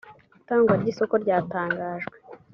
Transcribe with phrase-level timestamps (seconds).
[0.39, 2.15] itangwa ry’isoko ryatangajwe